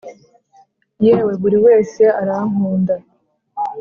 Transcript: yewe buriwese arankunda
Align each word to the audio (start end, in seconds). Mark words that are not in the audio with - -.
yewe 1.05 1.31
buriwese 1.41 2.03
arankunda 2.21 2.93